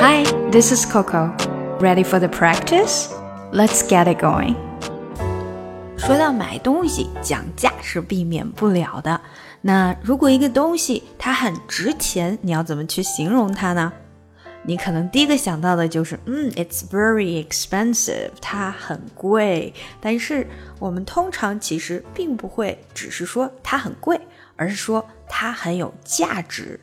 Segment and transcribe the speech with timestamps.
[0.00, 1.34] Hi, this is Coco.
[1.80, 3.12] Ready for the practice?
[3.52, 4.54] Let's get it going.
[5.98, 9.20] 说到买东西，讲价是避免不了的。
[9.60, 13.92] 那如果一个东西它很值钱，你要怎么去形容它呢？
[14.62, 19.72] 你可能第一个想到的就是，嗯，it's very expensive，它很贵。
[20.00, 20.46] 但是
[20.78, 24.20] 我们通常其实并不会只是说它很贵，
[24.56, 26.80] 而是说它很有价值。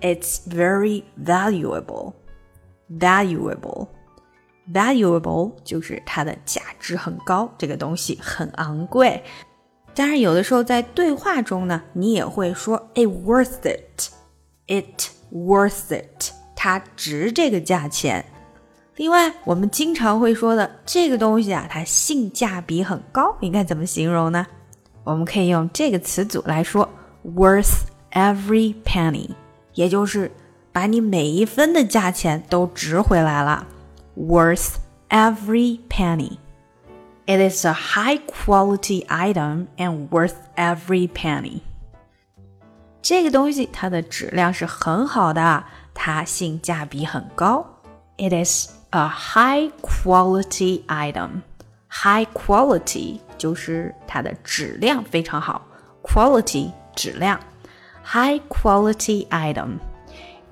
[0.00, 2.14] It's very valuable。
[2.89, 9.23] Valuable，valuable 就是它的价值很高，这个东西很昂贵。
[9.93, 18.25] 当然，有的时候在对话中呢，你也会说，it worth it，it worth it，它值这个价钱。
[18.97, 24.45] 另外，我们经常会说的这个东西啊，它性价比很高，应该怎么形容呢？
[25.03, 26.89] 我们可以用这个词组来说
[27.23, 29.29] ，worth every penny，
[29.73, 30.31] 也就是
[30.74, 33.66] 把你每一分的价钱都值回来了，
[34.16, 34.76] worth
[35.08, 41.60] every penny。It is a high quality item and worth every penny。
[43.02, 47.64] 这个东西它的质量是很好的，它性价比很高。
[48.16, 55.62] It is a high quality item。High quality 就是它的质量非常好，
[56.02, 57.40] quality 质量，
[58.04, 59.78] high quality item。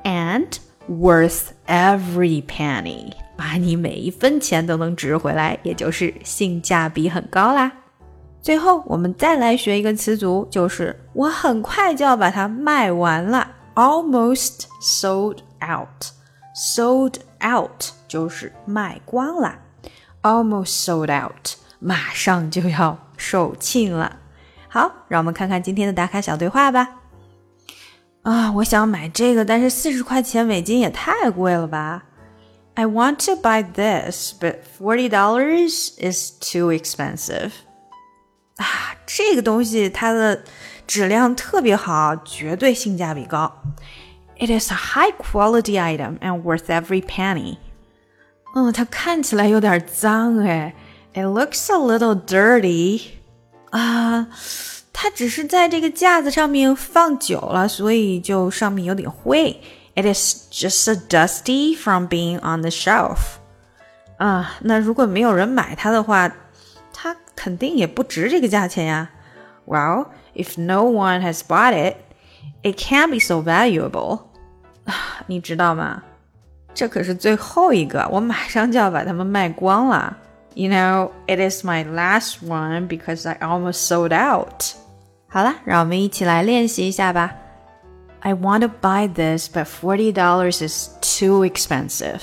[0.03, 0.47] And
[0.89, 7.71] worth every penny，把你每一分钱都能值回来，也就是性价比很高啦。
[8.41, 16.11] 最后，我们再来学一个词组，就是我很快就要把它卖完了，almost sold out。
[16.55, 19.55] sold out 就是卖光了
[20.21, 24.17] ，almost sold out，马上就要售罄了。
[24.67, 26.87] 好，让我们看看今天的打卡小对话吧。
[28.22, 32.04] 啊，我想买这个，但是四十块钱美金也太贵了吧！
[32.74, 37.52] I want to buy this, but forty dollars is too expensive.
[38.56, 40.44] 啊，这个东西它的
[40.86, 43.62] 质量特别好，绝对性价比高。
[44.36, 47.56] It is a high quality item and worth every penny.
[48.54, 50.74] 嗯，它看起来有点脏哎。
[51.14, 53.02] It looks a little dirty.
[53.70, 54.28] 啊。
[55.02, 59.60] 它只是在这个架子上面放久了，所以就上面有点灰。
[59.94, 63.38] It is just a dusty from being on the shelf。
[64.18, 66.32] 啊，那如果没有人买它的话，
[66.92, 69.10] 它肯定也不值这个价钱呀。
[69.66, 71.96] Well, if no one has bought it,
[72.62, 74.20] it can't be so valuable。
[74.84, 76.02] 啊，你知道吗？
[76.74, 80.16] 这可是最后一个，我马上就要把它们卖光了。
[80.54, 84.74] You know, it is my last one because I almost sold out.
[85.32, 87.34] 好了，让我们一起来练习一下吧。
[88.20, 92.22] I want to buy this, but forty dollars is too expensive.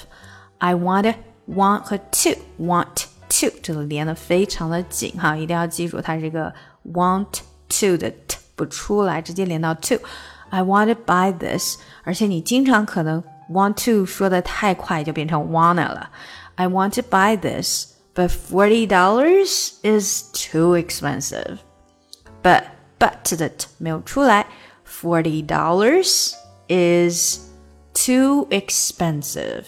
[0.57, 1.13] I want
[1.47, 6.53] want 和 to want to 这个连的非常的紧哈，一定要记住它这个
[6.93, 16.09] want to 的 t 不出来，直接连到 to。I want to buy this，而且你经常可能 want to 说的太快就变成 wanna 了。
[16.55, 21.57] I want to buy this, but forty dollars is too expensive.
[22.41, 22.63] But
[23.00, 24.46] but that 没有出来
[24.86, 26.34] ，forty dollars
[26.68, 27.40] is
[27.94, 29.64] too expensive.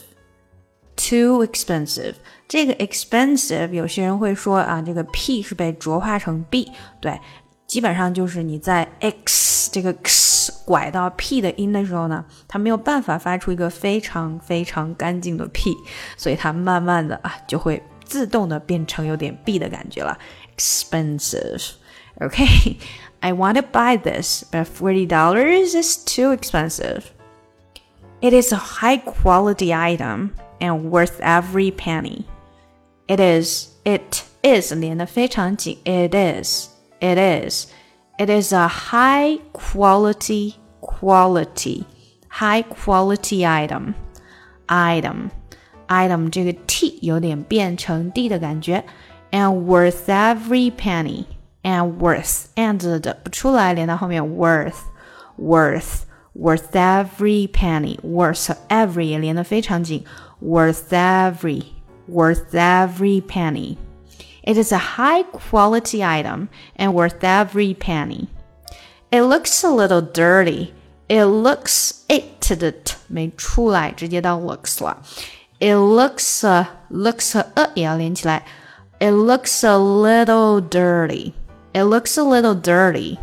[0.94, 2.16] Too expensive，
[2.46, 7.18] 这个 expensive 有些人会说啊，这个 p 是被浊化成 b，对，
[7.66, 15.74] 基本上就是你在 x 这个 x 拐到 p 的音的时候呢，它没有办法发出一个非常非常干净的 p，
[16.16, 20.16] 所以它慢慢的啊就会自动的变成有点 b 的感觉了
[20.56, 22.76] ，expensive，OK。
[23.21, 27.11] I want to buy this, but $40 is too expensive.
[28.21, 32.25] It is a high quality item and worth every penny.
[33.07, 36.69] It is, it is It is,
[36.99, 37.67] it is,
[38.19, 41.85] it is a high quality, quality,
[42.29, 43.93] high quality item,
[44.67, 45.31] item,
[45.87, 48.83] item 这个 t 有点变成 d 的感觉，
[49.31, 51.25] and worth every penny
[51.63, 54.75] and worth and 的不出来，连到后面 worth
[55.37, 56.03] worth
[56.33, 60.03] worth every penny worth every 也连得非常紧，
[60.41, 61.63] worth every
[62.09, 63.77] worth every penny.
[64.43, 66.47] It is a high quality item
[66.77, 68.27] and worth every penny.
[69.09, 70.69] It looks a little dirty.
[71.09, 75.01] It looks it 的 t 没出来，直接到 looks 了。
[75.59, 78.45] It looks a looks a 呃也要连起来。
[78.99, 81.33] It looks a little dirty.
[81.73, 83.19] It looks a little dirty.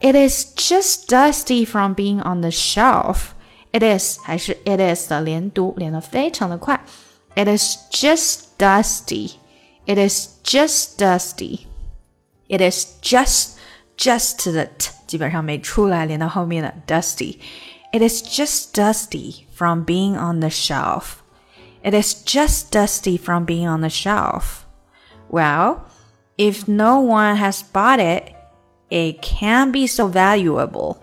[0.00, 3.34] It is just dusty from being on the shelf.
[3.72, 6.80] it is 还是 it is 的连读，连得非常的快。
[7.34, 9.32] It is just dusty.
[9.86, 11.66] It is just dusty.
[12.48, 13.56] It is just
[13.96, 21.18] just 的 t 基本上没出来，连到后面的 dusty。It is just dusty from being on the shelf.
[21.82, 24.64] It is just dusty from being on the shelf.
[25.30, 25.82] Well,
[26.36, 28.34] if no one has bought it,
[28.90, 30.96] it can't be so valuable.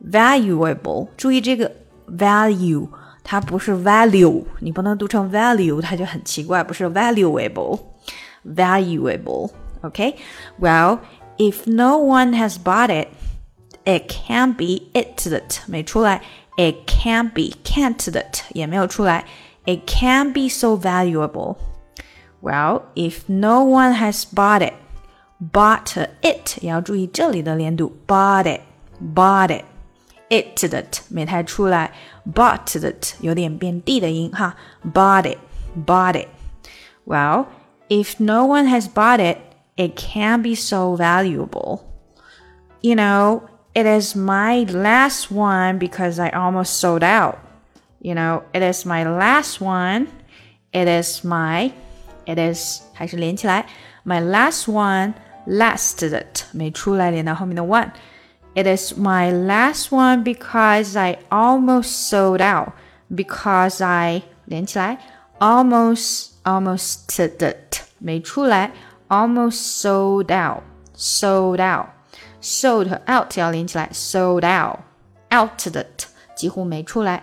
[0.00, 1.70] Valuable，注意这个
[2.08, 2.88] value，
[3.22, 9.50] 它不是 value，你不能读成 value，它就很奇怪，不是 valuable。valuable.
[9.82, 10.16] Okay?
[10.60, 10.98] Well,
[11.38, 13.08] if no one has bought it,
[13.84, 16.20] it can't be it 的 t 没出来，
[16.56, 19.24] it can't be can't 的 t 也没有出来，
[19.64, 21.56] it can't be so valuable.
[22.40, 24.74] Well, if no one has bought it,
[25.40, 28.60] bought it 也要注意这里的连读，bought it,
[29.14, 29.64] bought it.
[30.28, 31.92] it 的 t 没太出来，
[32.32, 34.56] bought 的 t 有点变 d 的音哈，
[34.92, 35.38] bought it,
[35.86, 36.28] bought it.
[37.06, 37.46] Well,
[37.88, 39.38] if no one has bought it,
[39.76, 41.80] it can't be so valuable.
[42.80, 43.42] You know,
[43.74, 47.38] it is my last one because I almost sold out.
[48.00, 50.08] You know, it is my last one.
[50.72, 51.72] It is my,
[52.28, 53.66] it is 还是连起来，
[54.04, 55.14] my last one,
[55.46, 62.72] last 的 t 没出来，连到后面的 one。it is my last one because I almost sold out.
[63.14, 64.98] Because I 连起来，
[65.38, 68.72] almost almost 的 t 没出来，
[69.08, 70.62] almost sold out
[70.96, 71.88] sold out
[72.40, 74.78] sold 和 out 要连起来，sold out
[75.30, 77.22] out 的 t 几乎没出来，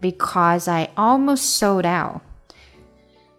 [0.00, 2.22] because I almost sold out.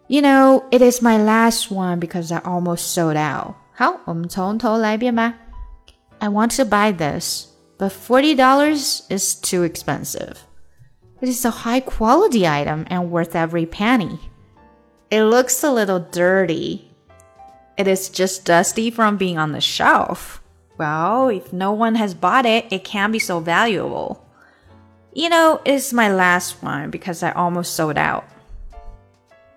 [0.08, 3.54] You know, it is my last one because I almost sold out.
[3.74, 5.34] 好，我们从头来一遍吧。
[6.18, 7.48] I want to buy this,
[7.78, 8.36] but $40
[9.08, 10.36] is too expensive.
[11.20, 14.18] It is a high quality item and worth every penny.
[15.10, 16.90] It looks a little dirty.
[17.76, 20.40] It is just dusty from being on the shelf.
[20.76, 24.24] Well, if no one has bought it, it can't be so valuable.
[25.12, 28.24] You know, it's my last one because I almost sold out.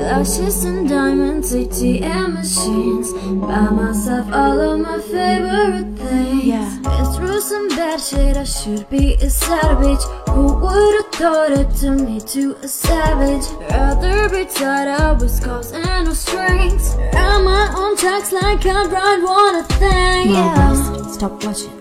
[0.00, 3.12] Lashes and diamonds, ATM machines.
[3.12, 6.44] Buy myself all of my favorite things.
[6.44, 6.78] Yeah.
[6.82, 10.02] Been through some bad shit, I should be a savage.
[10.30, 13.46] Who would've thought it to me to a savage?
[13.70, 16.94] Rather be tied up with scars and no strings.
[16.94, 20.30] Around my own tracks like I ride one a thing.
[20.30, 21.12] Yeah.
[21.12, 21.79] Stop watching